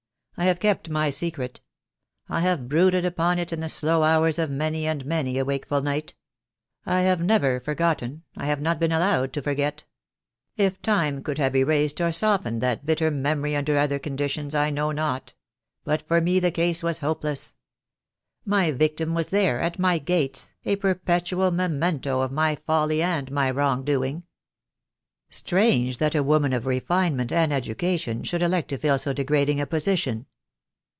[0.37, 1.61] I have kept my secret.
[2.27, 5.81] I have brooded upon it in the slow hours of many and many a wakeful
[5.83, 6.15] night.
[6.83, 9.85] I have never forgotten— I have not been allowed to forget.
[10.57, 14.91] If time could have erased or softened that bitter memory under other conditions I know
[14.91, 15.35] not;
[15.83, 17.53] but for me the case was hopeless.
[18.43, 23.51] My victim was there, at my gates, a perpetual memento of my folly and my
[23.51, 24.23] wrong doing."
[25.29, 29.67] "Strange that a woman of refinement and education should elect to fill so degrading a
[29.67, 30.25] position!"